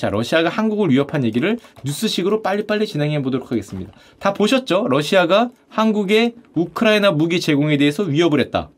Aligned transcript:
자, 0.00 0.08
러시아가 0.08 0.48
한국을 0.48 0.88
위협한 0.88 1.24
얘기를 1.24 1.58
뉴스식으로 1.84 2.40
빨리빨리 2.40 2.86
진행해 2.86 3.20
보도록 3.20 3.52
하겠습니다. 3.52 3.92
다 4.18 4.32
보셨죠? 4.32 4.86
러시아가 4.88 5.50
한국의 5.68 6.36
우크라이나 6.54 7.10
무기 7.10 7.38
제공에 7.38 7.76
대해서 7.76 8.04
위협을 8.04 8.40
했다. 8.40 8.70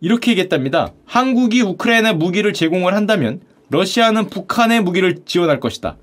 이렇게 0.00 0.30
얘기했답니다. 0.30 0.92
한국이 1.06 1.60
우크라이나 1.62 2.12
무기를 2.12 2.52
제공을 2.52 2.94
한다면 2.94 3.40
러시아는 3.70 4.28
북한의 4.28 4.84
무기를 4.84 5.24
지원할 5.24 5.58
것이다. 5.58 5.96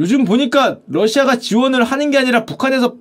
요즘 0.00 0.26
보니까 0.26 0.76
러시아가 0.86 1.38
지원을 1.38 1.82
하는 1.82 2.10
게 2.10 2.18
아니라 2.18 2.44
북한에서 2.44 2.96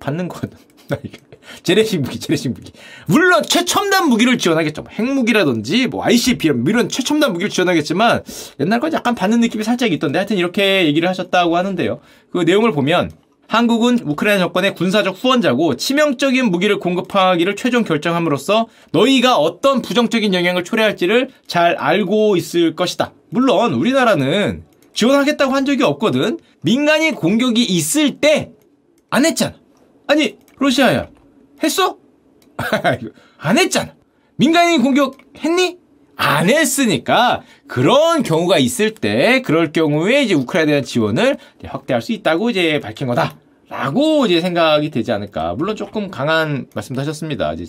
받는 0.00 0.26
거거든. 0.26 0.58
재래식 1.62 2.00
무기, 2.00 2.18
재래식 2.18 2.48
무기. 2.50 2.72
물론 3.06 3.42
최첨단 3.42 4.08
무기를 4.08 4.38
지원하겠죠. 4.38 4.82
뭐 4.82 4.90
핵무기라든지 4.92 5.86
뭐 5.86 6.04
ICBM 6.04 6.64
이런 6.68 6.88
최첨단 6.88 7.32
무기를 7.32 7.50
지원하겠지만 7.50 8.22
옛날 8.60 8.80
건 8.80 8.92
약간 8.92 9.14
받는 9.14 9.40
느낌이 9.40 9.64
살짝 9.64 9.92
있던데 9.92 10.18
하여튼 10.18 10.36
이렇게 10.38 10.86
얘기를 10.86 11.08
하셨다고 11.08 11.56
하는데요. 11.56 12.00
그 12.30 12.38
내용을 12.38 12.72
보면 12.72 13.10
한국은 13.46 13.98
우크라이나 14.04 14.40
정권의 14.44 14.74
군사적 14.74 15.22
후원자고 15.22 15.76
치명적인 15.76 16.46
무기를 16.50 16.78
공급하기를 16.78 17.56
최종 17.56 17.84
결정함으로써 17.84 18.68
너희가 18.92 19.36
어떤 19.36 19.82
부정적인 19.82 20.32
영향을 20.32 20.64
초래할지를 20.64 21.28
잘 21.46 21.76
알고 21.76 22.36
있을 22.36 22.74
것이다. 22.74 23.12
물론 23.28 23.74
우리나라는 23.74 24.64
지원하겠다고 24.94 25.52
한 25.52 25.66
적이 25.66 25.82
없거든. 25.82 26.38
민간인 26.62 27.14
공격이 27.14 27.62
있을 27.62 28.20
때 28.20 28.54
안 29.14 29.24
했잖아. 29.24 29.54
아니 30.08 30.36
러시아야 30.58 31.08
했어? 31.62 31.98
안 33.38 33.58
했잖아. 33.58 33.94
민간인 34.36 34.82
공격했니? 34.82 35.78
안 36.16 36.48
했으니까 36.48 37.42
그런 37.66 38.22
경우가 38.22 38.58
있을 38.58 38.94
때 38.94 39.42
그럴 39.42 39.72
경우에 39.72 40.22
이제 40.22 40.34
우크라이나에 40.34 40.72
대한 40.74 40.84
지원을 40.84 41.38
확대할 41.64 42.02
수 42.02 42.12
있다고 42.12 42.50
이제 42.50 42.78
밝힌 42.80 43.08
거다. 43.08 43.36
라고 43.68 44.24
이제 44.26 44.40
생각이 44.40 44.90
되지 44.90 45.10
않을까. 45.10 45.54
물론 45.54 45.74
조금 45.74 46.10
강한 46.10 46.66
말씀도 46.74 47.00
하셨습니다. 47.00 47.52
이제 47.54 47.66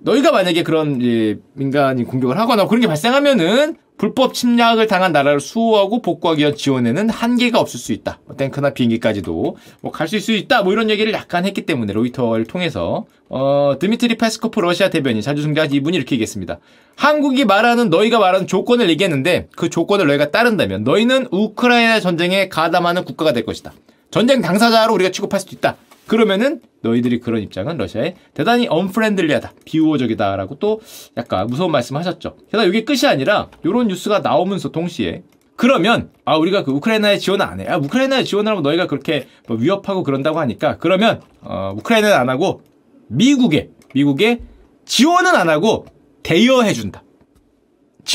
너희가 0.00 0.30
만약에 0.32 0.62
그런 0.62 1.00
이제 1.00 1.38
민간인 1.54 2.06
공격을 2.06 2.38
하거나 2.38 2.66
그런 2.66 2.80
게 2.80 2.86
발생하면은 2.86 3.76
불법 3.98 4.32
침략을 4.32 4.86
당한 4.86 5.10
나라를 5.10 5.40
수호하고 5.40 6.02
복구하기 6.02 6.38
위한 6.40 6.54
지원에는 6.54 7.10
한계가 7.10 7.58
없을 7.58 7.80
수 7.80 7.92
있다. 7.92 8.20
뭐 8.26 8.36
탱크나 8.36 8.70
비행기까지도 8.70 9.56
뭐 9.80 9.90
갈 9.92 10.06
수 10.06 10.14
있을 10.14 10.24
수 10.24 10.32
있다. 10.38 10.62
뭐 10.62 10.72
이런 10.72 10.88
얘기를 10.88 11.12
약간 11.12 11.44
했기 11.44 11.62
때문에 11.66 11.92
로이터를 11.94 12.44
통해서 12.44 13.06
어 13.28 13.74
드미트리 13.80 14.16
페스코프 14.16 14.60
러시아 14.60 14.88
대변인 14.88 15.20
자주 15.20 15.33
등장한 15.33 15.72
이분이 15.72 15.96
이렇게 15.96 16.14
얘기했습니다. 16.14 16.60
한국이 16.94 17.44
말하는 17.44 17.90
너희가 17.90 18.20
말하는 18.20 18.46
조건을 18.46 18.88
얘기했는데 18.90 19.48
그 19.56 19.68
조건을 19.68 20.06
너희가 20.06 20.30
따른다면 20.30 20.84
너희는 20.84 21.26
우크라이나 21.32 21.98
전쟁에 21.98 22.48
가담하는 22.48 23.04
국가가 23.04 23.32
될 23.32 23.44
것이다. 23.44 23.72
전쟁 24.12 24.40
당사자로 24.42 24.94
우리가 24.94 25.10
취급할 25.10 25.40
수도 25.40 25.56
있다. 25.56 25.74
그러면은 26.08 26.60
너희들이 26.82 27.20
그런 27.20 27.42
입장은 27.42 27.76
러시아에 27.76 28.16
대단히 28.34 28.66
언프렌들리하다, 28.68 29.52
비우호적이다라고 29.64 30.58
또 30.58 30.80
약간 31.16 31.46
무서운 31.46 31.70
말씀하셨죠. 31.70 32.36
게다가 32.46 32.64
이게 32.64 32.84
끝이 32.84 33.06
아니라 33.06 33.48
이런 33.62 33.88
뉴스가 33.88 34.20
나오면서 34.20 34.70
동시에 34.70 35.22
그러면 35.54 36.10
아 36.24 36.36
우리가 36.36 36.64
그 36.64 36.70
우크라이나에 36.72 37.18
지원 37.18 37.42
안 37.42 37.60
해. 37.60 37.66
아 37.66 37.76
우크라이나에 37.76 38.24
지원을 38.24 38.50
하면 38.50 38.62
너희가 38.62 38.86
그렇게 38.86 39.26
뭐 39.46 39.56
위협하고 39.56 40.02
그런다고 40.02 40.38
하니까 40.38 40.78
그러면 40.78 41.20
어 41.42 41.74
우크라이나는 41.76 42.16
안 42.16 42.28
하고 42.30 42.62
미국에 43.08 43.70
미국에 43.94 44.40
지원은 44.86 45.34
안 45.34 45.48
하고 45.48 45.84
대여해 46.22 46.72
준다. 46.72 47.02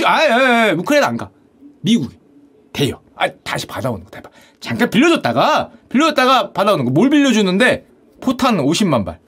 아, 0.06 0.24
예, 0.24 0.30
예, 0.30 0.70
예, 0.70 0.72
우크라이나 0.72 1.08
안 1.08 1.18
가. 1.18 1.30
미국에 1.82 2.18
대여. 2.72 3.03
아 3.16 3.30
다시 3.44 3.66
받아오는 3.68 4.04
거 4.04 4.10
대박. 4.10 4.32
잠깐 4.60 4.90
빌려줬다가 4.90 5.72
빌려줬다가 5.90 6.52
받아오는 6.52 6.86
거. 6.86 6.92
뭘 6.92 7.10
빌려주는데 7.10 7.86
포탄 8.22 8.58
50만 8.58 9.06
발. 9.06 9.20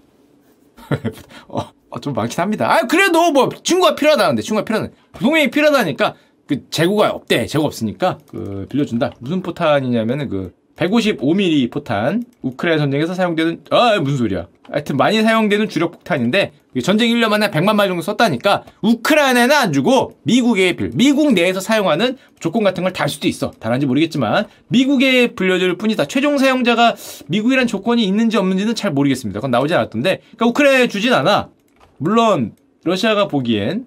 어, 1.47 1.59
어, 1.89 1.99
좀 1.99 2.13
많긴 2.13 2.39
합니다. 2.41 2.71
아 2.71 2.81
그래도 2.87 3.31
뭐 3.31 3.49
친구가 3.49 3.95
필요하다는데 3.95 4.41
친구가 4.41 4.65
필요하다. 4.65 4.93
동맹이 5.19 5.51
필요하다니까 5.51 6.15
그 6.47 6.69
재고가 6.69 7.09
없대. 7.11 7.45
재고 7.47 7.65
없으니까 7.65 8.19
그 8.29 8.67
빌려준다. 8.69 9.11
무슨 9.19 9.41
포탄이냐면은 9.41 10.29
그 10.29 10.53
155mm 10.75 11.71
포탄 11.71 12.23
우크라이나 12.41 12.79
전쟁에서 12.83 13.13
사용되는 13.13 13.61
아 13.71 13.99
무슨 13.99 14.17
소리야. 14.17 14.47
하여튼 14.69 14.97
많이 14.97 15.21
사용되는 15.21 15.69
주력 15.69 15.91
폭탄인데 15.91 16.51
전쟁 16.83 17.09
1년 17.09 17.29
만에 17.29 17.49
100만 17.51 17.77
발 17.77 17.87
정도 17.87 18.01
썼다니까 18.01 18.63
우크라이나는 18.81 19.55
안 19.55 19.71
주고 19.71 20.17
미국에 20.23 20.75
빌 20.75 20.91
미국 20.93 21.31
내에서 21.33 21.59
사용하는 21.59 22.17
조건 22.39 22.63
같은 22.63 22.83
걸 22.83 22.91
달 22.91 23.07
수도 23.07 23.27
있어. 23.27 23.51
달한지 23.51 23.85
모르겠지만 23.85 24.47
미국에 24.67 25.27
불려줄 25.33 25.77
뿐이다. 25.77 26.05
최종 26.05 26.37
사용자가 26.37 26.95
미국이란 27.27 27.67
조건이 27.67 28.03
있는지 28.05 28.37
없는지는 28.37 28.75
잘 28.75 28.91
모르겠습니다. 28.91 29.39
그건 29.39 29.51
나오지 29.51 29.73
않았던데. 29.75 30.21
그러니까 30.35 30.45
우크라이나에 30.47 30.87
주진 30.87 31.13
않아. 31.13 31.49
물론 31.97 32.53
러시아가 32.83 33.27
보기엔 33.27 33.85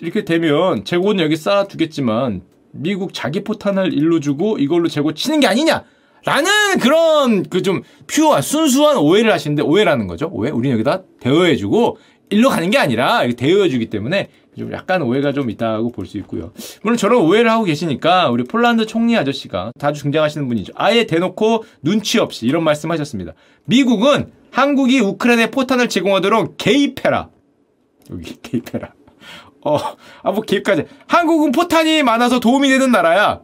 이렇게 0.00 0.24
되면 0.24 0.84
재고는 0.84 1.24
여기 1.24 1.36
쌓아두겠지만 1.36 2.42
미국 2.72 3.14
자기 3.14 3.42
포탄을 3.44 3.92
일로 3.92 4.20
주고 4.20 4.58
이걸로 4.58 4.88
재고 4.88 5.14
치는 5.14 5.40
게 5.40 5.46
아니냐? 5.46 5.84
라는 6.24 6.50
그런 6.80 7.42
그 7.44 7.62
좀 7.62 7.82
pure한 8.06 8.42
순수한 8.42 8.96
오해를 8.98 9.32
하시는데 9.32 9.62
오해라는 9.62 10.06
거죠. 10.06 10.28
오해? 10.32 10.50
우리는 10.50 10.74
여기다 10.74 11.02
대여해주고 11.20 11.98
일로 12.30 12.50
가는 12.50 12.68
게 12.70 12.76
아니라 12.78 13.26
대여해주기 13.26 13.86
때문에 13.88 14.28
좀 14.58 14.72
약간 14.72 15.00
오해가 15.02 15.32
좀 15.32 15.48
있다고 15.50 15.90
볼 15.92 16.04
수 16.06 16.18
있고요. 16.18 16.52
물론 16.82 16.98
저런 16.98 17.22
오해를 17.22 17.50
하고 17.50 17.64
계시니까 17.64 18.28
우리 18.30 18.42
폴란드 18.44 18.86
총리 18.86 19.16
아저씨가 19.16 19.72
자주 19.78 20.02
등장하시는 20.02 20.46
분이죠. 20.48 20.72
아예 20.76 21.06
대놓고 21.06 21.64
눈치 21.82 22.18
없이 22.18 22.46
이런 22.46 22.64
말씀하셨습니다. 22.64 23.32
미국은 23.64 24.32
한국이 24.50 25.00
우크라이나에 25.00 25.50
포탄을 25.50 25.88
제공하도록 25.88 26.56
개입해라. 26.58 27.28
여기 28.10 28.36
개입해라. 28.42 28.92
어, 29.64 29.76
아, 30.22 30.30
뭐, 30.30 30.42
개입까지. 30.42 30.84
한국은 31.06 31.52
포탄이 31.52 32.02
많아서 32.02 32.40
도움이 32.40 32.68
되는 32.68 32.90
나라야. 32.90 33.40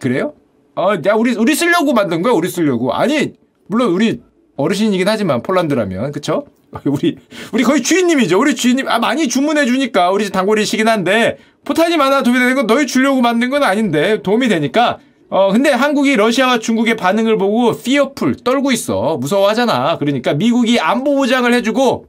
그래요? 0.00 0.34
어, 0.76 0.94
야, 1.06 1.14
우리, 1.14 1.34
우리 1.34 1.54
쓰려고 1.54 1.92
만든 1.92 2.22
거야, 2.22 2.32
우리 2.32 2.48
쓰려고. 2.48 2.92
아니, 2.92 3.32
물론 3.66 3.90
우리 3.92 4.20
어르신이긴 4.56 5.08
하지만, 5.08 5.42
폴란드라면. 5.42 6.12
그쵸? 6.12 6.46
우리, 6.84 7.16
우리 7.52 7.62
거의 7.64 7.82
주인님이죠. 7.82 8.38
우리 8.38 8.54
주인님, 8.54 8.88
아, 8.88 8.98
많이 8.98 9.28
주문해주니까, 9.28 10.10
우리 10.10 10.30
단골이시긴 10.30 10.86
한데, 10.86 11.38
포탄이 11.64 11.96
많아 11.96 12.22
도움이 12.22 12.38
되는 12.38 12.54
건 12.54 12.66
너희 12.66 12.86
주려고 12.86 13.20
만든 13.20 13.50
건 13.50 13.62
아닌데, 13.62 14.22
도움이 14.22 14.48
되니까, 14.48 14.98
어, 15.30 15.52
근데 15.52 15.70
한국이 15.70 16.16
러시아와 16.16 16.58
중국의 16.58 16.96
반응을 16.96 17.36
보고, 17.36 17.76
피어풀, 17.76 18.36
떨고 18.36 18.70
있어. 18.72 19.18
무서워하잖아. 19.18 19.98
그러니까 19.98 20.34
미국이 20.34 20.78
안보 20.78 21.16
보장을 21.16 21.52
해주고, 21.52 22.06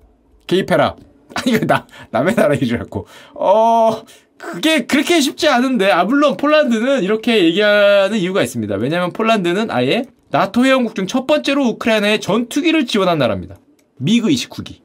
개입해라. 0.48 0.96
이거 1.45 1.66
나, 1.66 1.88
남의 2.12 2.35
나라 2.35 2.56
일이라고. 2.56 3.06
어, 3.35 4.03
그게 4.38 4.85
그렇게 4.85 5.19
쉽지 5.22 5.47
않은데, 5.47 5.91
아, 5.91 6.03
물론 6.06 6.38
폴란드는 6.38 7.03
이렇게 7.03 7.44
얘기하는 7.44 8.17
이유가 8.17 8.41
있습니다. 8.41 8.75
왜냐면 8.75 9.12
폴란드는 9.12 9.69
아예 9.72 10.06
나토 10.31 10.66
회원국 10.66 10.95
중 10.95 11.07
첫 11.07 11.25
번째로 11.28 11.66
우크라이나에 11.66 12.19
전투기를 12.19 12.85
지원한 12.85 13.18
나라입니다. 13.18 13.56
미그 13.97 14.29
29기. 14.29 14.81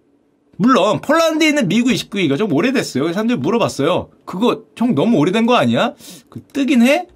물론 0.57 1.01
폴란드에 1.01 1.49
있는 1.49 1.69
미그 1.69 1.91
29기가 1.93 2.39
좀 2.39 2.53
오래됐어요. 2.53 3.13
사람들이 3.13 3.39
물어봤어요. 3.39 4.11
그거 4.25 4.63
형 4.77 4.95
너무 4.95 5.19
오래된 5.19 5.47
거 5.47 5.55
아니야? 5.57 5.95
그 6.31 6.41
뜨긴 6.53 6.83
해? 6.83 7.07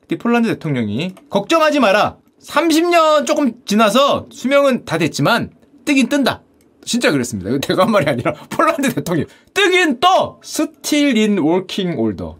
그때 0.00 0.16
폴란드 0.18 0.48
대통령이 0.48 1.14
걱정하지 1.30 1.80
마라. 1.80 2.18
30년 2.42 3.26
조금 3.26 3.52
지나서 3.64 4.26
수명은 4.30 4.84
다 4.84 4.98
됐지만 4.98 5.50
뜨긴 5.84 6.08
뜬다. 6.08 6.42
진짜 6.90 7.12
그랬습니다. 7.12 7.50
내가 7.68 7.84
한 7.84 7.92
말이 7.92 8.04
아니라 8.10 8.32
폴란드 8.50 8.92
대통령. 8.92 9.26
뜨긴 9.54 10.00
떠! 10.00 10.40
still 10.42 11.16
in 11.16 11.38
working 11.38 11.96
order. 11.96 12.36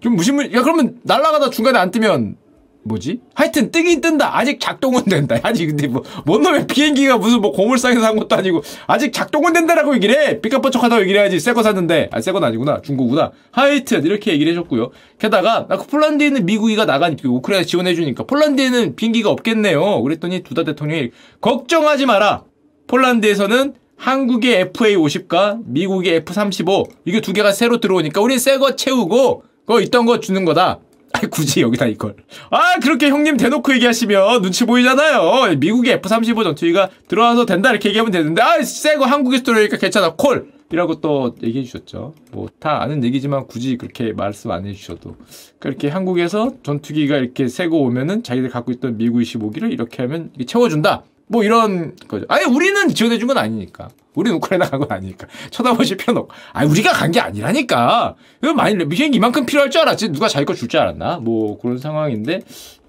좀 0.00 0.16
무시물, 0.16 0.50
야, 0.54 0.62
그러면 0.62 0.98
날아가다 1.02 1.50
중간에 1.50 1.78
안 1.78 1.90
뜨면 1.90 2.36
뭐지? 2.84 3.20
하여튼 3.34 3.70
뜨긴 3.70 4.00
뜬다. 4.00 4.38
아직 4.38 4.60
작동은 4.60 5.04
된다. 5.04 5.36
아직 5.42 5.66
근데 5.66 5.88
뭐, 5.88 6.02
뭔 6.24 6.40
놈의 6.40 6.68
비행기가 6.68 7.18
무슨 7.18 7.42
뭐 7.42 7.52
고물상에서 7.52 8.00
산 8.00 8.16
것도 8.16 8.34
아니고, 8.34 8.62
아직 8.86 9.12
작동은 9.12 9.52
된다라고 9.52 9.94
얘기를 9.96 10.16
해. 10.16 10.40
삐까뻔쩍하다고 10.40 11.02
얘기를 11.02 11.20
해야지. 11.20 11.38
새 11.38 11.52
거 11.52 11.62
샀는데. 11.62 12.08
아, 12.12 12.22
새 12.22 12.32
건 12.32 12.44
아니구나. 12.44 12.80
중고구나. 12.80 13.32
하여튼, 13.50 14.04
이렇게 14.06 14.32
얘기를 14.32 14.52
해줬고요. 14.52 14.90
게다가, 15.18 15.66
미그 15.68 15.86
폴란드에 15.88 16.28
있는 16.28 16.46
미그기가 16.46 16.86
나가니까, 16.86 17.28
우크라이나 17.28 17.66
지원해주니까, 17.66 18.24
폴란드에는 18.24 18.96
비행기가 18.96 19.28
없겠네요. 19.28 20.00
그랬더니 20.02 20.44
두다 20.44 20.64
대통령이, 20.64 21.10
걱정하지 21.42 22.06
마라. 22.06 22.44
폴란드에서는 22.86 23.74
한국의 23.96 24.66
FA50과 24.72 25.60
미국의 25.64 26.20
F35 26.22 26.88
이게 27.04 27.20
두 27.20 27.32
개가 27.32 27.52
새로 27.52 27.78
들어오니까 27.80 28.20
우리 28.20 28.38
새거 28.38 28.76
채우고 28.76 29.42
그거 29.60 29.80
있던 29.80 30.06
거 30.06 30.20
주는 30.20 30.44
거다. 30.44 30.80
아 31.12 31.20
굳이 31.30 31.62
여기다 31.62 31.86
이걸. 31.86 32.14
아 32.50 32.78
그렇게 32.82 33.08
형님 33.08 33.36
대놓고 33.38 33.72
얘기하시면 33.74 34.42
눈치 34.42 34.64
보이잖아요. 34.66 35.56
미국의 35.58 35.98
F35 36.00 36.44
전투기가 36.44 36.90
들어와서 37.08 37.46
된다 37.46 37.70
이렇게 37.70 37.88
얘기하면 37.88 38.12
되는데 38.12 38.42
아새 38.42 38.96
거 38.96 39.06
한국에서 39.06 39.42
들어오니까 39.44 39.78
괜찮아 39.78 40.14
콜. 40.14 40.50
이라고 40.72 41.00
또 41.00 41.34
얘기해 41.42 41.64
주셨죠. 41.64 42.14
뭐 42.32 42.48
다 42.58 42.82
아는 42.82 43.04
얘기지만 43.04 43.46
굳이 43.46 43.76
그렇게 43.76 44.12
말씀 44.12 44.50
안 44.50 44.66
해주셔도 44.66 45.14
그렇게 45.60 45.88
한국에서 45.88 46.52
전투기가 46.64 47.16
이렇게 47.16 47.46
세고 47.48 47.82
오면은 47.82 48.22
자기들 48.24 48.50
갖고 48.50 48.72
있던 48.72 48.96
미국 48.98 49.20
25기를 49.20 49.72
이렇게 49.72 50.02
하면 50.02 50.30
채워준다. 50.46 51.04
뭐 51.28 51.42
이런 51.44 51.96
거죠. 52.08 52.24
아니 52.28 52.44
우리는 52.44 52.88
지원해 52.88 53.18
준 53.18 53.26
건 53.26 53.38
아니니까. 53.38 53.88
우리는 54.14 54.36
우크라이나 54.36 54.68
간 54.70 54.80
건 54.80 54.90
아니니까. 54.92 55.26
쳐다보실 55.50 55.96
필요는 55.96 56.22
없고. 56.22 56.34
아니 56.52 56.70
우리가 56.70 56.92
간 56.92 57.10
게 57.12 57.20
아니라니까. 57.20 58.14
이거 58.42 58.54
많이 58.54 58.76
비행기 58.88 59.16
이만큼 59.16 59.44
필요할 59.46 59.70
줄 59.70 59.82
알았지. 59.82 60.10
누가 60.10 60.28
자기 60.28 60.44
거 60.46 60.54
줄 60.54 60.68
줄 60.68 60.80
알았나? 60.80 61.18
뭐 61.18 61.58
그런 61.58 61.78
상황인데 61.78 62.42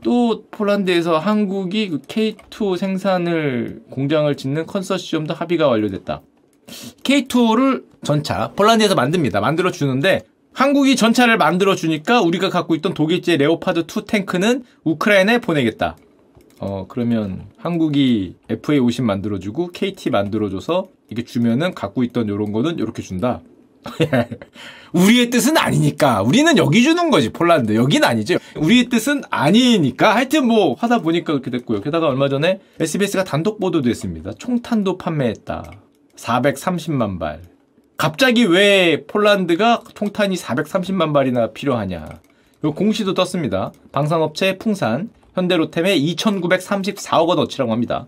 또 0.04 0.44
폴란드에서 0.51 1.18
한국이 1.18 1.89
그 1.89 1.98
K2 2.01 2.78
생산을 2.78 3.81
공장을 3.89 4.34
짓는 4.36 4.66
컨소시엄도 4.68 5.33
합의가 5.33 5.68
완료됐다. 5.68 6.22
K2를 7.04 7.83
전차 8.04 8.51
폴란드에서 8.56 8.95
만듭니다. 8.95 9.40
만들어 9.42 9.72
주는데 9.72 10.22
한국이 10.54 10.95
전차를 10.95 11.38
만들어 11.38 11.75
주니까 11.75 12.22
우리가 12.22 12.50
갖고 12.50 12.74
있던 12.75 12.94
독일제 12.94 13.38
레오파드 13.38 13.81
2 13.81 14.06
탱크는 14.06 14.63
우크라이나에 14.83 15.40
보내겠다. 15.40 15.98
어 16.59 16.86
그러면 16.88 17.45
한국이 17.57 18.36
FA50 18.50 19.04
만들어주고 19.04 19.68
KT 19.68 20.09
만들어줘서 20.09 20.88
이게 21.09 21.24
주면은 21.24 21.74
갖고 21.74 22.04
있던 22.04 22.27
요런 22.30 22.51
거는 22.51 22.80
요렇게 22.80 23.01
준다. 23.01 23.42
우리의 24.94 25.30
뜻은 25.30 25.57
아니니까. 25.57 26.21
우리는 26.21 26.57
여기 26.57 26.83
주는 26.83 27.09
거지 27.09 27.30
폴란드. 27.31 27.75
여기는 27.75 28.07
아니죠 28.07 28.38
우리의 28.56 28.89
뜻은 28.89 29.24
아니니까. 29.30 30.15
하여튼 30.15 30.48
뭐 30.48 30.75
하다 30.75 31.01
보니까 31.01 31.33
그렇게 31.33 31.51
됐고요. 31.51 31.81
게다가 31.81 32.07
얼마 32.07 32.27
전에 32.30 32.59
SBS가 32.80 33.24
단독 33.24 33.59
보도도 33.59 33.89
했습니다. 33.89 34.33
총탄도 34.33 34.98
판매했다. 34.98 35.71
430만 36.15 37.19
발. 37.19 37.42
갑자기 37.95 38.44
왜 38.44 39.06
폴란드가 39.07 39.83
총탄이 39.94 40.36
430만 40.36 41.13
발이나 41.13 41.51
필요하냐. 41.51 42.07
요 42.63 42.74
공시도 42.74 43.13
떴습니다. 43.13 43.71
방산업체 43.92 44.57
풍산 44.57 45.09
현대로템에 45.38 46.00
2,934억 46.00 47.28
원어치라고 47.28 47.72
합니다. 47.72 48.07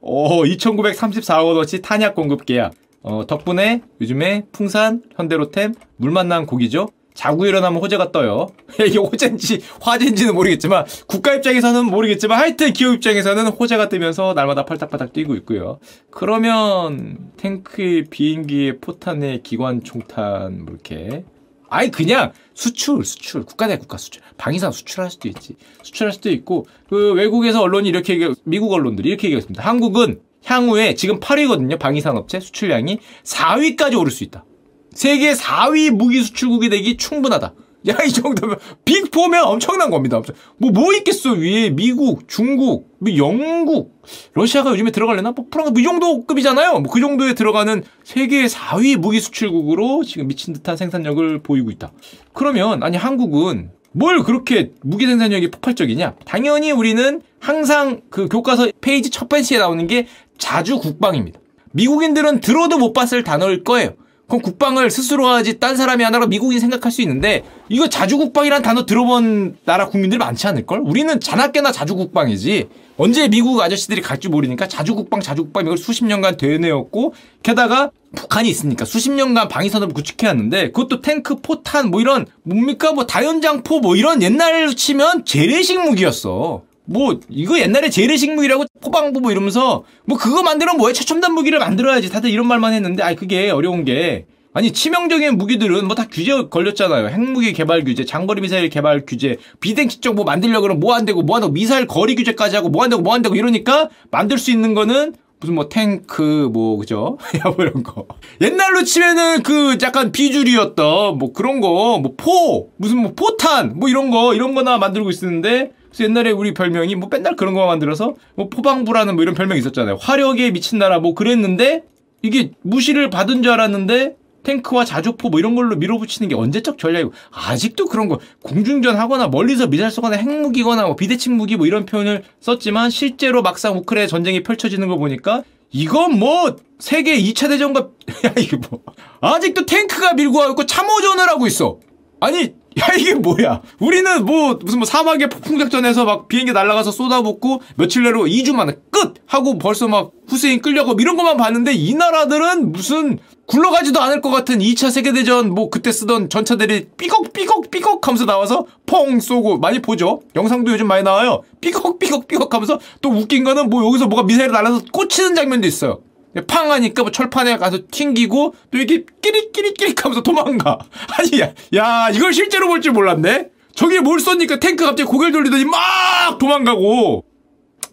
오, 0.00 0.44
2,934억 0.44 1.46
원어치 1.46 1.80
탄약 1.80 2.14
공급 2.14 2.44
계약. 2.44 2.74
어, 3.02 3.26
덕분에 3.26 3.80
요즘에 4.02 4.44
풍산, 4.52 5.02
현대로템, 5.16 5.74
물 5.96 6.10
만난 6.10 6.44
고기죠. 6.44 6.90
자고 7.14 7.46
일어나면 7.46 7.80
호재가 7.80 8.12
떠요. 8.12 8.48
이게 8.86 8.98
호재인지 8.98 9.62
화재인지는 9.80 10.34
모르겠지만 10.34 10.84
국가 11.06 11.34
입장에서는 11.34 11.86
모르겠지만 11.86 12.38
하여튼 12.38 12.72
기업 12.74 12.94
입장에서는 12.94 13.46
호재가 13.48 13.88
뜨면서 13.88 14.34
날마다 14.34 14.66
팔딱팔딱 14.66 15.14
뛰고 15.14 15.34
있고요. 15.36 15.80
그러면 16.10 17.30
탱크의 17.38 18.04
비행기의 18.10 18.78
포탄의 18.80 19.42
기관 19.42 19.82
총탄 19.82 20.64
뭐 20.64 20.74
이렇게 20.74 21.24
아니 21.70 21.90
그냥 21.90 22.32
수출 22.54 23.04
수출. 23.04 23.44
국가 23.44 23.66
대 23.68 23.78
국가 23.78 23.96
수출. 23.96 24.22
방위산 24.36 24.72
수출할 24.72 25.10
수도 25.10 25.28
있지. 25.28 25.56
수출할 25.82 26.12
수도 26.12 26.30
있고 26.30 26.66
그 26.88 27.12
외국에서 27.12 27.62
언론이 27.62 27.88
이렇게 27.88 28.14
얘기 28.14 28.34
미국 28.44 28.72
언론들이 28.72 29.08
이렇게 29.08 29.28
얘기했습니다. 29.28 29.62
한국은 29.62 30.20
향후에 30.44 30.94
지금 30.94 31.20
8위거든요. 31.20 31.78
방위산 31.78 32.16
업체 32.16 32.40
수출량이 32.40 32.98
4위까지 33.24 33.98
오를 33.98 34.10
수 34.10 34.24
있다. 34.24 34.44
세계 34.92 35.32
4위 35.32 35.90
무기 35.90 36.22
수출국이 36.22 36.68
되기 36.68 36.96
충분하다 36.96 37.54
야, 37.88 37.96
이 38.04 38.12
정도면, 38.12 38.58
빅4면 38.84 39.42
엄청난 39.44 39.90
겁니다. 39.90 40.20
뭐, 40.58 40.70
뭐 40.70 40.92
있겠어, 40.94 41.32
위에. 41.32 41.70
미국, 41.70 42.28
중국, 42.28 42.96
뭐 42.98 43.16
영국, 43.16 44.02
러시아가 44.34 44.70
요즘에 44.70 44.90
들어갈려나? 44.90 45.32
뭐, 45.32 45.46
프랑스, 45.50 45.70
뭐, 45.70 45.80
이 45.80 45.84
정도급이잖아요. 45.84 46.80
뭐, 46.80 46.92
그 46.92 47.00
정도에 47.00 47.34
들어가는 47.34 47.82
세계 48.04 48.46
4위 48.46 48.96
무기 48.96 49.20
수출국으로 49.20 50.04
지금 50.04 50.28
미친 50.28 50.52
듯한 50.52 50.76
생산력을 50.76 51.42
보이고 51.42 51.70
있다. 51.70 51.92
그러면, 52.32 52.82
아니, 52.82 52.96
한국은 52.96 53.70
뭘 53.92 54.22
그렇게 54.22 54.72
무기 54.82 55.06
생산력이 55.06 55.50
폭발적이냐? 55.50 56.14
당연히 56.24 56.70
우리는 56.70 57.22
항상 57.40 58.02
그 58.10 58.28
교과서 58.28 58.68
페이지 58.80 59.10
첫 59.10 59.28
번째에 59.28 59.58
나오는 59.58 59.86
게 59.86 60.06
자주 60.38 60.78
국방입니다. 60.78 61.40
미국인들은 61.72 62.40
들어도 62.40 62.78
못 62.78 62.92
봤을 62.92 63.24
단어일 63.24 63.64
거예요. 63.64 63.94
그럼 64.30 64.42
국방을 64.42 64.90
스스로 64.90 65.26
하지 65.26 65.58
딴 65.58 65.76
사람이 65.76 66.04
하나로 66.04 66.28
미국이 66.28 66.60
생각할 66.60 66.92
수 66.92 67.02
있는데 67.02 67.42
이거 67.68 67.88
자주국방이란 67.88 68.62
단어 68.62 68.86
들어본 68.86 69.56
나라 69.64 69.88
국민들이 69.88 70.18
많지 70.18 70.46
않을걸? 70.46 70.80
우리는 70.84 71.18
자나깨나 71.18 71.72
자주국방이지. 71.72 72.68
언제 72.96 73.28
미국 73.28 73.60
아저씨들이 73.60 74.02
갈지 74.02 74.28
모르니까 74.28 74.68
자주국방 74.68 75.20
자주국방 75.20 75.64
이걸 75.64 75.76
수십 75.76 76.04
년간 76.04 76.36
되뇌었고 76.36 77.14
게다가 77.42 77.90
북한이 78.14 78.48
있으니까 78.48 78.84
수십 78.84 79.10
년간 79.10 79.48
방위산업을 79.48 79.94
구축해왔는데 79.94 80.72
그것도 80.72 81.00
탱크 81.00 81.36
포탄 81.40 81.90
뭐 81.90 82.00
이런 82.00 82.26
뭡니까? 82.42 82.92
뭐 82.92 83.06
다연장포 83.06 83.80
뭐 83.80 83.96
이런 83.96 84.22
옛날로 84.22 84.74
치면 84.74 85.24
재래식 85.24 85.80
무기였어 85.82 86.62
뭐 86.90 87.20
이거 87.28 87.58
옛날에 87.60 87.88
재래식 87.88 88.34
무기라고 88.34 88.64
포방부 88.80 89.20
뭐 89.20 89.30
이러면서 89.30 89.84
뭐 90.04 90.18
그거 90.18 90.42
만들면 90.42 90.76
뭐해 90.76 90.92
최첨단 90.92 91.34
무기를 91.34 91.60
만들어야지 91.60 92.10
다들 92.10 92.30
이런 92.30 92.48
말만 92.48 92.72
했는데 92.72 93.04
아니 93.04 93.14
그게 93.14 93.48
어려운 93.50 93.84
게 93.84 94.26
아니 94.52 94.72
치명적인 94.72 95.38
무기들은 95.38 95.86
뭐 95.86 95.94
다 95.94 96.06
규제 96.10 96.32
걸렸잖아요. 96.50 97.06
핵무기 97.06 97.52
개발 97.52 97.84
규제, 97.84 98.04
장거리 98.04 98.40
미사일 98.40 98.68
개발 98.68 99.04
규제, 99.06 99.36
비대칭적 99.60 100.16
뭐 100.16 100.24
만들려고 100.24 100.62
그러면 100.62 100.80
뭐 100.80 100.94
안 100.94 101.04
되고 101.04 101.22
뭐 101.22 101.36
한다고 101.36 101.52
미사일 101.52 101.86
거리 101.86 102.16
규제까지 102.16 102.56
하고 102.56 102.68
뭐 102.68 102.82
안 102.82 102.90
되고 102.90 103.00
뭐 103.02 103.14
안 103.14 103.22
되고 103.22 103.36
이러니까 103.36 103.88
만들 104.10 104.38
수 104.38 104.50
있는 104.50 104.74
거는 104.74 105.14
무슨 105.38 105.54
뭐 105.54 105.68
탱크 105.68 106.50
뭐 106.52 106.76
그죠? 106.78 107.18
야 107.38 107.50
뭐 107.50 107.64
이런 107.64 107.84
거. 107.84 108.06
옛날로 108.40 108.82
치면은 108.82 109.44
그 109.44 109.78
약간 109.82 110.10
비주류였던 110.10 111.18
뭐 111.18 111.32
그런 111.32 111.60
거, 111.60 112.00
뭐 112.02 112.14
포, 112.16 112.70
무슨 112.76 112.98
뭐 112.98 113.12
포탄 113.14 113.74
뭐 113.78 113.88
이런 113.88 114.10
거 114.10 114.34
이런 114.34 114.56
거나 114.56 114.78
만들고 114.78 115.10
있었는데 115.10 115.70
그래서 115.90 116.04
옛날에 116.04 116.30
우리 116.30 116.54
별명이 116.54 116.94
뭐 116.94 117.08
맨날 117.10 117.36
그런 117.36 117.54
거 117.54 117.66
만들어서 117.66 118.14
뭐 118.36 118.48
포방부라는 118.48 119.14
뭐 119.14 119.22
이런 119.22 119.34
별명이 119.34 119.58
있었잖아요. 119.60 119.96
화력에 120.00 120.50
미친 120.52 120.78
나라 120.78 120.98
뭐 120.98 121.14
그랬는데 121.14 121.82
이게 122.22 122.52
무시를 122.62 123.10
받은 123.10 123.42
줄 123.42 123.52
알았는데 123.52 124.16
탱크와 124.42 124.84
자주포 124.84 125.28
뭐 125.28 125.38
이런 125.38 125.54
걸로 125.54 125.76
밀어붙이는 125.76 126.28
게 126.28 126.34
언제적 126.34 126.78
전략이고 126.78 127.12
아직도 127.30 127.86
그런 127.86 128.08
거 128.08 128.20
공중전 128.42 128.96
하거나 128.96 129.28
멀리서 129.28 129.66
미사일 129.66 129.90
쏘거나 129.90 130.16
핵무기거나 130.16 130.86
뭐 130.86 130.96
비대칭 130.96 131.36
무기 131.36 131.56
뭐 131.56 131.66
이런 131.66 131.84
표현을 131.84 132.24
썼지만 132.40 132.90
실제로 132.90 133.42
막상 133.42 133.76
우크라이나 133.76 134.06
전쟁이 134.06 134.42
펼쳐지는 134.42 134.88
거 134.88 134.96
보니까 134.96 135.42
이건 135.72 136.18
뭐 136.18 136.56
세계 136.78 137.18
2차 137.18 137.48
대전과 137.48 137.80
야 138.26 138.34
이게 138.38 138.56
뭐 138.56 138.80
아직도 139.20 139.66
탱크가 139.66 140.14
밀고 140.14 140.38
와고 140.38 140.64
참호전을 140.64 141.28
하고 141.28 141.46
있어. 141.46 141.78
아니 142.20 142.54
야 142.78 142.94
이게 142.98 143.14
뭐야? 143.14 143.62
우리는 143.80 144.24
뭐 144.24 144.58
무슨 144.62 144.78
뭐 144.78 144.86
사막의 144.86 145.28
폭풍 145.28 145.58
작전에서 145.58 146.04
막 146.04 146.28
비행기 146.28 146.52
날아가서 146.52 146.92
쏟아붓고 146.92 147.62
며칠 147.76 148.04
내로 148.04 148.24
2주 148.24 148.52
만에 148.52 148.76
끝! 148.90 149.14
하고 149.26 149.58
벌써 149.58 149.88
막 149.88 150.12
후세인 150.28 150.60
끌려고 150.62 150.94
이런 151.00 151.16
것만 151.16 151.36
봤는데 151.36 151.72
이 151.72 151.94
나라들은 151.94 152.72
무슨 152.72 153.18
굴러가지도 153.46 154.00
않을 154.00 154.20
것 154.20 154.30
같은 154.30 154.60
2차 154.60 154.92
세계대전 154.92 155.52
뭐 155.52 155.70
그때 155.70 155.90
쓰던 155.90 156.28
전차들이 156.28 156.86
삐걱 156.96 157.32
삐걱 157.32 157.70
삐걱 157.72 158.06
하면서 158.06 158.24
나와서 158.24 158.66
펑 158.86 159.18
쏘고 159.18 159.58
많이 159.58 159.80
보죠? 159.82 160.20
영상도 160.36 160.70
요즘 160.70 160.86
많이 160.86 161.02
나와요. 161.02 161.42
삐걱 161.60 161.98
삐걱 161.98 162.28
삐걱 162.28 162.54
하면서 162.54 162.78
또 163.00 163.10
웃긴 163.10 163.42
거는 163.42 163.68
뭐 163.68 163.84
여기서 163.86 164.06
뭐가 164.06 164.24
미사일 164.24 164.52
날아서 164.52 164.82
꽂히는 164.92 165.34
장면도 165.34 165.66
있어요 165.66 165.98
팡 166.46 166.70
하니까 166.70 167.02
뭐 167.02 167.10
철판에 167.10 167.56
가서 167.56 167.78
튕기고 167.90 168.54
또 168.70 168.78
이렇게 168.78 169.04
끼릭끼릭끼릭 169.22 170.04
하면서 170.04 170.22
도망가. 170.22 170.78
아니 171.18 171.40
야, 171.40 171.52
야 171.74 172.10
이걸 172.10 172.32
실제로 172.32 172.68
볼 172.68 172.80
줄 172.80 172.92
몰랐네. 172.92 173.48
저게 173.74 174.00
뭘 174.00 174.20
쏘니까 174.20 174.58
탱크 174.60 174.84
갑자기 174.84 175.08
고개를 175.08 175.32
돌리더니 175.32 175.64
막 175.64 176.38
도망가고 176.38 177.24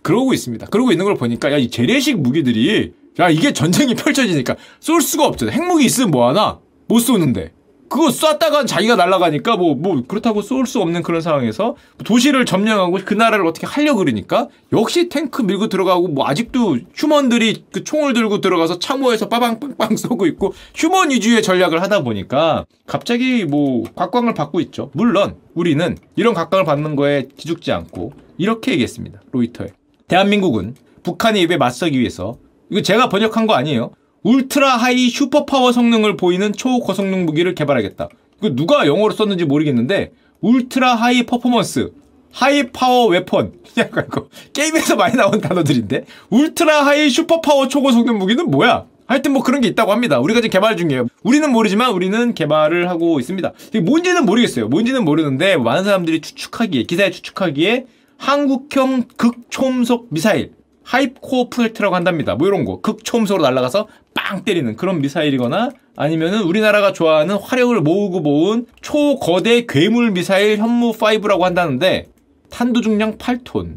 그러고 0.01 0.34
있습니다. 0.34 0.67
그러고 0.67 0.91
있는 0.91 1.06
걸 1.06 1.15
보니까 1.15 1.51
야 1.51 1.58
이 1.58 1.70
재래식 1.70 2.20
무기들이 2.20 2.94
야 3.20 3.29
이게 3.29 3.51
전쟁이 3.53 3.94
펼쳐지니까 3.96 4.56
쏠 4.79 5.01
수가 5.01 5.25
없잖아. 5.25 5.51
핵무기 5.51 5.86
있으면 5.86 6.12
뭐 6.12 6.27
하나 6.29 6.60
못 6.88 7.00
쏘는데 7.00 7.51
그거 7.89 8.12
쐈다가 8.12 8.65
자기가 8.65 8.96
날아가니까 8.96 9.56
뭐, 9.56 9.75
뭐, 9.75 10.03
그렇다고 10.08 10.41
쏠 10.41 10.65
수 10.67 10.82
없는 10.82 11.01
그런 11.01 11.22
상황에서 11.22 11.75
도시를 12.03 12.46
점령하고 12.46 13.00
그 13.06 13.13
나라를 13.13 13.46
어떻게 13.46 13.65
하려고 13.65 14.00
그러니까 14.00 14.50
역시 14.74 15.08
탱크 15.08 15.41
밀고 15.41 15.67
들어가고 15.70 16.10
뭐 16.10 16.27
아직도 16.27 16.79
휴먼들이 16.94 17.63
그 17.72 17.84
총을 17.84 18.13
들고 18.13 18.41
들어가서 18.41 18.79
참호에서 18.79 19.29
빠방빵빵 19.29 19.96
쏘고 19.96 20.25
있고 20.27 20.53
휴먼 20.75 21.12
위주의 21.12 21.41
전략을 21.41 21.82
하다 21.82 22.03
보니까 22.03 22.65
갑자기 22.86 23.46
뭐 23.46 23.86
각광을 23.96 24.34
받고 24.34 24.60
있죠. 24.62 24.91
물론 24.94 25.36
우리는 25.53 25.98
이런 26.15 26.34
각광을 26.34 26.65
받는 26.65 26.96
거에 26.98 27.27
기죽지 27.38 27.72
않고 27.72 28.12
이렇게 28.38 28.72
얘기했습니다. 28.74 29.22
로이터에. 29.32 29.67
대한민국은 30.08 30.75
북한의 31.03 31.44
위협에 31.44 31.58
맞서기 31.58 31.98
위해서 31.98 32.38
이거 32.70 32.82
제가 32.82 33.08
번역한 33.10 33.48
거 33.48 33.53
아니에요. 33.53 33.91
ultra 34.24 34.78
high 34.78 35.10
super 35.10 35.46
power 35.46 35.72
성능을 35.72 36.18
보이는 36.18 36.54
초고성능 36.54 37.26
무기를 37.26 37.56
개발하겠다. 37.56 38.10
그 38.42 38.56
누가 38.56 38.86
영어로 38.86 39.14
썼는지 39.14 39.46
모르겠는데 39.46 40.12
ultra 40.42 40.96
high 40.96 41.24
performance 41.24 41.92
high 42.32 42.72
power 42.72 43.08
weapon 43.08 43.54
약간 43.78 44.06
이거 44.08 44.28
게임에서 44.54 44.96
많이 44.96 45.16
나온 45.16 45.42
단어들인데 45.42 46.06
ultra 46.30 46.86
high 46.86 47.10
super 47.10 47.42
power 47.42 47.68
초고성능 47.68 48.18
무기는 48.18 48.50
뭐야? 48.50 48.86
하여튼 49.08 49.32
뭐 49.32 49.42
그런 49.42 49.62
게 49.62 49.70
있다고 49.70 49.94
합니다. 49.94 50.20
우리가 50.20 50.42
지금 50.42 50.52
개발 50.52 50.76
중이에요. 50.76 51.08
우리는 51.24 51.50
모르지만 51.50 51.92
우리는 51.92 52.34
개발을 52.34 52.90
하고 52.90 53.20
있습니다. 53.22 53.54
뭔지는 53.84 54.26
모르겠어요. 54.26 54.68
뭔지는 54.68 55.06
모르는데 55.06 55.56
많은 55.56 55.86
사람들이 55.86 56.20
추측하기에 56.20 56.84
기사에 56.84 57.12
추측하기에 57.12 57.86
한국형 58.18 59.06
극초음속 59.16 60.08
미사일 60.10 60.52
Hycore 60.88 61.50
프로젝트라고 61.50 61.96
한답니다. 61.96 62.36
뭐 62.36 62.48
이런 62.48 62.63
거 62.63 62.79
극초음속으로 62.79 63.44
날아가서 63.44 63.88
빵 64.13 64.44
때리는 64.44 64.75
그런 64.77 65.01
미사일이거나 65.01 65.70
아니면은 65.98 66.44
우리나라가 66.44 66.94
좋아하는 66.94 67.36
화력을 67.36 67.79
모으고 67.82 68.22
모은 68.22 68.67
초거대 68.82 69.65
괴물 69.67 70.12
미사일 70.12 70.58
현무 70.58 70.94
5라고 70.94 71.41
한다는데 71.41 72.08
탄도 72.50 72.82
중량 72.82 73.17
8톤 73.17 73.75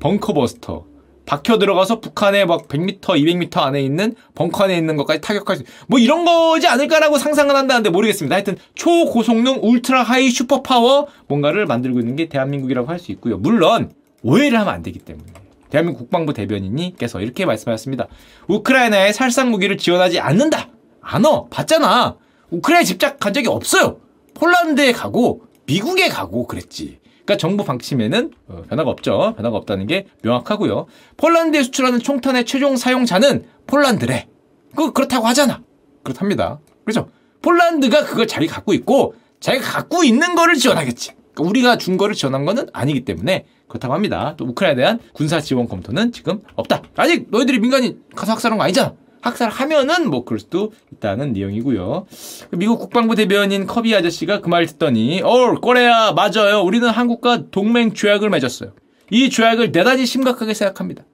bunker 0.00 0.42
buster 0.42 0.84
박혀 1.24 1.58
들어가서 1.58 2.00
북한의 2.00 2.44
막 2.46 2.66
100m, 2.68 3.00
200m 3.00 3.58
안에 3.58 3.80
있는 3.80 4.14
벙커 4.34 4.64
안에 4.64 4.76
있는 4.76 4.96
것까지 4.96 5.20
타격할 5.20 5.56
수, 5.56 5.62
뭐 5.86 5.98
이런 5.98 6.24
거지 6.24 6.66
않을까라고 6.66 7.18
상상은 7.18 7.54
한다는데 7.54 7.88
모르겠습니다. 7.90 8.34
하여튼 8.34 8.56
초고성능 8.74 9.60
ultra 9.62 10.02
high 10.02 10.28
super 10.28 10.60
power 10.62 11.06
뭔가를 11.28 11.66
만들고 11.66 12.00
있는 12.00 12.16
게 12.16 12.28
대한민국이라고 12.28 12.88
할 12.88 12.98
수 12.98 13.12
있고요. 13.12 13.38
물론 13.38 13.92
오해를 14.22 14.58
하면 14.58 14.74
안 14.74 14.82
되기 14.82 14.98
때문에. 14.98 15.24
대한민국 15.70 16.00
국방부 16.00 16.34
대변인이께서 16.34 17.20
이렇게 17.20 17.46
말씀하셨습니다. 17.46 18.08
우크라이나에 18.48 19.12
살상 19.12 19.50
무기를 19.50 19.78
지원하지 19.78 20.20
않는다. 20.20 20.68
안 21.00 21.24
어. 21.24 21.46
봤잖아. 21.48 22.16
우크라이나 22.50 22.84
집착한 22.84 23.32
적이 23.32 23.48
없어요. 23.48 24.00
폴란드에 24.34 24.92
가고 24.92 25.44
미국에 25.66 26.08
가고 26.08 26.46
그랬지. 26.46 26.98
그러니까 27.24 27.36
정부 27.36 27.64
방침에는 27.64 28.32
어, 28.48 28.62
변화가 28.68 28.90
없죠. 28.90 29.34
변화가 29.36 29.56
없다는 29.56 29.86
게 29.86 30.06
명확하고요. 30.22 30.86
폴란드에 31.16 31.62
수출하는 31.62 32.00
총탄의 32.00 32.44
최종 32.44 32.76
사용자는 32.76 33.44
폴란드래. 33.66 34.28
그 34.74 34.92
그렇다고 34.92 35.26
하잖아. 35.26 35.62
그렇답니다. 36.02 36.60
그렇죠? 36.84 37.08
폴란드가 37.42 38.04
그걸 38.04 38.26
자기 38.26 38.46
갖고 38.46 38.72
있고 38.74 39.14
자기가 39.38 39.64
갖고 39.64 40.04
있는 40.04 40.34
거를 40.34 40.56
지원하겠지. 40.56 41.12
그러니까 41.40 41.48
우리가 41.48 41.78
준 41.78 41.96
거를 41.96 42.14
지원한 42.14 42.44
거는 42.44 42.68
아니기 42.72 43.04
때문에 43.04 43.46
그렇다고 43.68 43.94
합니다. 43.94 44.34
또 44.36 44.44
우크라이나에 44.46 44.76
대한 44.76 44.98
군사 45.12 45.40
지원 45.40 45.68
검토는 45.68 46.12
지금 46.12 46.40
없다. 46.56 46.82
아직 46.96 47.26
너희들이 47.30 47.58
민간인 47.60 48.00
가서 48.14 48.32
학살한 48.32 48.58
거 48.58 48.64
아니잖아. 48.64 48.94
학살하면은 49.22 50.08
뭐 50.08 50.24
그럴 50.24 50.38
수도 50.38 50.72
있다는 50.94 51.32
내용이고요. 51.34 52.06
미국 52.52 52.78
국방부 52.78 53.14
대변인 53.14 53.66
커비 53.66 53.94
아저씨가 53.94 54.40
그 54.40 54.48
말 54.48 54.66
듣더니 54.66 55.20
어 55.22 55.54
꼬레야 55.60 56.12
맞아요. 56.12 56.62
우리는 56.62 56.88
한국과 56.88 57.50
동맹 57.50 57.92
조약을 57.92 58.30
맺었어요. 58.30 58.72
이 59.10 59.28
조약을 59.28 59.72
대단히 59.72 60.06
심각하게 60.06 60.54
생각합니다. 60.54 61.04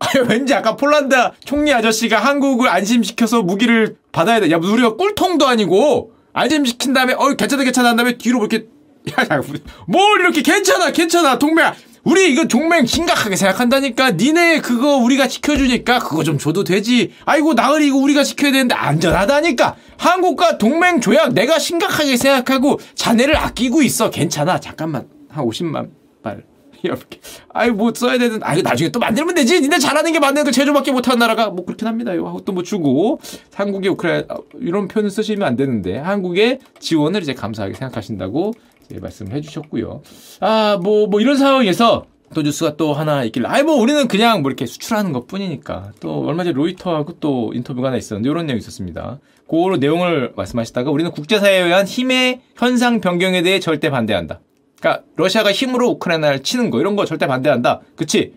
왠지 0.28 0.54
아까 0.54 0.76
폴란드 0.76 1.14
총리 1.44 1.72
아저씨가 1.72 2.18
한국을 2.18 2.68
안심시켜서 2.68 3.42
무기를 3.42 3.96
받아야 4.10 4.40
돼. 4.40 4.50
야, 4.50 4.56
우리가 4.56 4.96
꿀통도 4.96 5.46
아니고 5.46 6.12
안심시킨 6.32 6.92
다음에 6.94 7.12
어 7.12 7.34
괜찮다 7.34 7.62
괜찮다 7.64 7.90
한 7.90 7.96
다음에 7.96 8.16
뒤로 8.18 8.38
뭐 8.38 8.48
이렇게 8.50 8.66
야, 9.10 9.36
야, 9.36 9.42
뭘 9.86 10.20
이렇게 10.20 10.42
괜찮아 10.42 10.92
괜찮아 10.92 11.38
동맹 11.38 11.72
우리 12.04 12.32
이거 12.32 12.46
동맹 12.46 12.84
심각하게 12.84 13.36
생각한다니까. 13.36 14.12
니네 14.12 14.60
그거 14.60 14.96
우리가 14.96 15.28
지켜주니까 15.28 16.00
그거 16.00 16.24
좀 16.24 16.36
줘도 16.36 16.64
되지. 16.64 17.12
아이고 17.24 17.54
나으리 17.54 17.86
이거 17.86 17.96
우리가 17.98 18.24
지켜야 18.24 18.50
되는데 18.50 18.74
안전하다니까. 18.74 19.76
한국과 19.98 20.58
동맹 20.58 21.00
조약 21.00 21.32
내가 21.32 21.60
심각하게 21.60 22.16
생각하고 22.16 22.80
자네를 22.96 23.36
아끼고 23.36 23.82
있어. 23.82 24.10
괜찮아. 24.10 24.58
잠깐만. 24.58 25.06
한 25.28 25.44
50만 25.44 25.90
발. 26.24 26.42
이렇게. 26.82 27.20
아이 27.54 27.70
뭐 27.70 27.92
써야 27.94 28.18
되는 28.18 28.40
아이 28.42 28.62
나중에 28.62 28.90
또 28.90 28.98
만들면 28.98 29.36
되지. 29.36 29.60
니네 29.60 29.78
잘하는 29.78 30.12
게 30.12 30.18
맞는 30.18 30.42
거 30.42 30.50
제조밖에 30.50 30.90
못하는 30.90 31.20
나라가. 31.20 31.50
뭐 31.50 31.64
그렇긴 31.64 31.86
합니다. 31.86 32.12
이거 32.14 32.26
하고 32.26 32.40
또 32.44 32.52
뭐 32.52 32.64
주고. 32.64 33.20
한국의 33.54 33.92
우크라이나 33.92 34.26
이런 34.60 34.88
표현 34.88 35.08
쓰시면 35.08 35.46
안 35.46 35.54
되는데 35.54 35.98
한국의 35.98 36.58
지원을 36.80 37.22
이제 37.22 37.32
감사하게 37.32 37.74
생각하신다고 37.74 38.54
예, 38.92 38.98
말씀을 38.98 39.32
해주셨고요. 39.32 40.02
아, 40.40 40.78
뭐, 40.82 41.06
뭐 41.06 41.20
이런 41.20 41.36
상황에서 41.36 42.06
또 42.34 42.42
뉴스가 42.42 42.76
또 42.76 42.94
하나 42.94 43.24
있길래, 43.24 43.46
아이, 43.48 43.62
뭐, 43.62 43.76
우리는 43.76 44.08
그냥 44.08 44.42
뭐 44.42 44.50
이렇게 44.50 44.66
수출하는 44.66 45.12
것 45.12 45.26
뿐이니까. 45.26 45.92
또 46.00 46.24
얼마 46.26 46.44
전에 46.44 46.54
로이터하고 46.54 47.18
또 47.20 47.52
인터뷰가 47.54 47.88
하나 47.88 47.96
있었는데, 47.96 48.28
이런 48.28 48.46
내용이 48.46 48.58
있었습니다. 48.60 49.20
그거로 49.48 49.76
내용을 49.76 50.32
말씀하시다가, 50.36 50.90
우리는 50.90 51.10
국제사회에 51.10 51.62
의한 51.62 51.86
힘의 51.86 52.40
현상 52.56 53.00
변경에 53.00 53.42
대해 53.42 53.60
절대 53.60 53.90
반대한다. 53.90 54.40
그러니까, 54.80 55.04
러시아가 55.16 55.52
힘으로 55.52 55.90
우크라이나를 55.90 56.42
치는 56.42 56.70
거, 56.70 56.80
이런 56.80 56.96
거 56.96 57.04
절대 57.04 57.26
반대한다. 57.26 57.80
그치? 57.96 58.34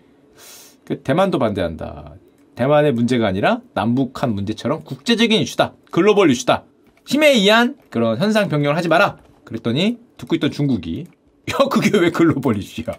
그 0.84 1.00
대만도 1.02 1.38
반대한다. 1.38 2.14
대만의 2.54 2.92
문제가 2.92 3.26
아니라 3.26 3.60
남북한 3.74 4.34
문제처럼 4.34 4.82
국제적인 4.84 5.40
이슈다. 5.42 5.74
글로벌 5.90 6.30
이슈다. 6.30 6.64
힘에 7.06 7.28
의한 7.30 7.76
그런 7.90 8.18
현상 8.18 8.48
변경을 8.48 8.76
하지 8.76 8.88
마라. 8.88 9.18
그랬더니 9.44 9.98
듣고 10.18 10.34
있던 10.36 10.50
중국이 10.50 11.06
야 11.52 11.68
그게 11.70 11.96
왜 11.98 12.10
글로벌 12.10 12.58
이슈야? 12.58 12.96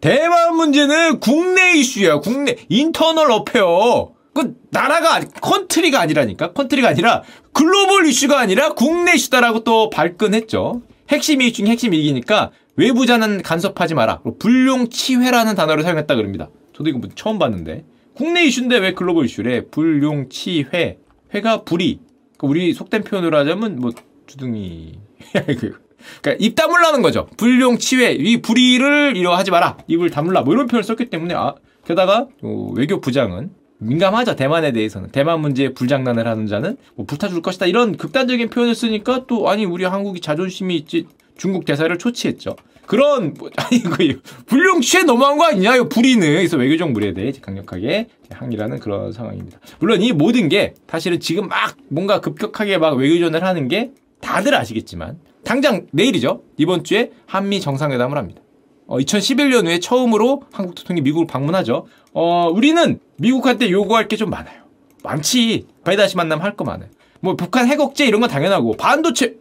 대만 0.00 0.56
문제는 0.56 1.20
국내 1.20 1.72
이슈야. 1.76 2.20
국내 2.20 2.56
internal 2.68 3.30
affair. 3.30 4.12
그 4.34 4.54
나라가 4.70 5.20
country가 5.20 6.00
아니라니까. 6.00 6.52
country가 6.52 6.88
아니라 6.88 7.22
글로벌 7.52 8.06
이슈가 8.06 8.38
아니라 8.38 8.74
국내 8.74 9.14
이슈다라고 9.14 9.64
또 9.64 9.90
발끈했죠. 9.90 10.82
핵심 11.08 11.42
이슈 11.42 11.54
중 11.54 11.66
핵심 11.66 11.92
이익이니까 11.92 12.52
외부자는 12.76 13.42
간섭하지 13.42 13.94
마라. 13.94 14.20
불용치훼라는 14.38 15.56
단어를 15.56 15.82
사용했다 15.82 16.14
그럽니다. 16.14 16.48
저도 16.76 16.90
이거 16.90 16.98
뭐 16.98 17.08
처음 17.16 17.40
봤는데 17.40 17.84
국내 18.14 18.44
이슈인데 18.44 18.78
왜 18.78 18.94
글로벌 18.94 19.24
이슈래? 19.24 19.66
불용치회. 19.66 20.98
회가 21.34 21.62
불이. 21.64 22.00
그 22.36 22.46
우리 22.46 22.72
속된 22.72 23.02
표현으로 23.02 23.36
하자면 23.38 23.80
뭐 23.80 23.90
주둥이. 24.28 25.00
그 25.98 26.22
그러니까 26.22 26.44
입 26.44 26.54
다물라는 26.54 27.02
거죠. 27.02 27.28
불용 27.36 27.78
치회 27.78 28.12
이 28.12 28.40
불의를 28.40 29.16
이러하지 29.16 29.50
마라. 29.50 29.76
입을 29.86 30.10
다물라. 30.10 30.42
뭐 30.42 30.54
이런 30.54 30.66
표현을 30.66 30.84
썼기 30.84 31.06
때문에 31.06 31.34
아 31.34 31.54
게다가 31.86 32.26
어, 32.42 32.72
외교 32.74 33.00
부장은 33.00 33.50
민감하죠 33.78 34.34
대만에 34.34 34.72
대해서는 34.72 35.10
대만 35.10 35.40
문제에 35.40 35.72
불장난을 35.72 36.26
하는 36.26 36.46
자는 36.46 36.76
뭐 36.96 37.06
불타줄 37.06 37.42
것이다 37.42 37.66
이런 37.66 37.96
극단적인 37.96 38.50
표현을 38.50 38.74
쓰니까 38.74 39.24
또 39.26 39.48
아니 39.48 39.64
우리 39.64 39.84
한국이 39.84 40.20
자존심이 40.20 40.76
있지 40.76 41.06
중국 41.36 41.64
대사를 41.64 41.96
초치했죠. 41.96 42.56
그런 42.86 43.34
뭐, 43.34 43.50
아니 43.56 43.82
그 43.82 44.20
불용 44.46 44.80
취해 44.80 45.04
너무한 45.04 45.38
거 45.38 45.44
아니냐 45.44 45.76
이 45.76 45.88
불의는 45.88 46.26
그래서 46.26 46.56
외교적 46.56 46.90
무리에 46.90 47.12
대해 47.12 47.32
강력하게 47.40 48.08
항의라는 48.30 48.80
그런 48.80 49.12
상황입니다. 49.12 49.60
물론 49.78 50.02
이 50.02 50.12
모든 50.12 50.48
게 50.48 50.74
사실은 50.88 51.20
지금 51.20 51.48
막 51.48 51.76
뭔가 51.88 52.20
급격하게 52.20 52.78
막 52.78 52.96
외교전을 52.96 53.44
하는 53.44 53.68
게 53.68 53.92
다들 54.20 54.54
아시겠지만 54.54 55.18
당장 55.44 55.86
내일이죠. 55.92 56.42
이번 56.56 56.84
주에 56.84 57.10
한미 57.26 57.60
정상회담을 57.60 58.18
합니다. 58.18 58.42
어, 58.86 58.98
2011년 58.98 59.66
후에 59.66 59.78
처음으로 59.80 60.42
한국 60.52 60.74
대통령이 60.74 61.02
미국을 61.02 61.26
방문하죠. 61.26 61.86
어, 62.12 62.48
우리는 62.50 62.98
미국한테 63.18 63.70
요구할 63.70 64.08
게 64.08 64.16
좀 64.16 64.30
많아요. 64.30 64.62
많지. 65.04 65.66
바이다시 65.84 66.16
만나면 66.16 66.44
할 66.44 66.56
거 66.56 66.64
많아요. 66.64 66.88
뭐 67.20 67.36
북한 67.36 67.66
핵 67.68 67.80
억제 67.80 68.06
이런 68.06 68.20
건 68.20 68.30
당연하고 68.30 68.76
반도체 68.76 69.36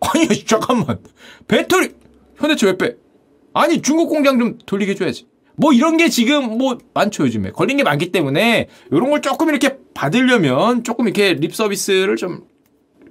아니 0.00 0.26
잠깐만 0.44 0.98
배터리 1.48 1.90
현대차 2.36 2.66
왜 2.66 2.76
빼? 2.78 2.96
아니 3.52 3.82
중국 3.82 4.08
공장 4.08 4.38
좀 4.38 4.58
돌리게 4.64 4.92
해줘야지. 4.92 5.26
뭐 5.56 5.72
이런 5.72 5.96
게 5.98 6.08
지금 6.08 6.56
뭐 6.58 6.78
많죠 6.94 7.24
요즘에 7.24 7.50
걸린 7.50 7.76
게 7.76 7.82
많기 7.82 8.10
때문에 8.12 8.68
이런 8.90 9.10
걸 9.10 9.20
조금 9.20 9.50
이렇게 9.50 9.76
받으려면 9.94 10.84
조금 10.84 11.06
이렇게 11.06 11.34
립 11.34 11.54
서비스를 11.54 12.16
좀 12.16 12.44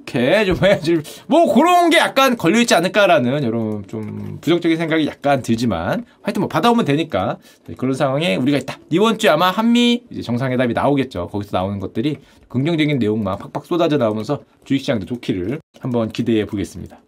이렇게 0.10 0.46
좀 0.46 0.58
해야지. 0.64 0.98
뭐 1.28 1.54
그런 1.54 1.90
게 1.90 1.98
약간 1.98 2.36
걸려 2.36 2.60
있지 2.60 2.74
않을까라는 2.74 3.44
여러분 3.44 3.86
좀 3.88 4.38
부정적인 4.42 4.78
생각이 4.78 5.06
약간 5.08 5.42
들지만 5.42 6.06
하여튼 6.22 6.42
뭐 6.42 6.50
받아오면 6.50 6.86
되니까 6.86 7.38
그런 7.78 7.94
상황에 7.94 8.36
우리가 8.36 8.58
있다. 8.58 8.80
이번 8.90 9.18
주에 9.20 9.30
아마 9.30 9.52
한미 9.52 10.04
정상회담이 10.24 10.74
나오겠죠. 10.74 11.28
거기서 11.28 11.56
나오는 11.56 11.80
것들이 11.80 12.18
긍정적인 12.48 12.98
내용만 13.00 13.38
팍팍 13.38 13.66
쏟아져 13.66 13.98
나오면서 13.98 14.42
주식시장도 14.66 15.06
좋기를 15.06 15.60
한번 15.80 16.10
기대해 16.10 16.46
보겠습니다. 16.46 17.00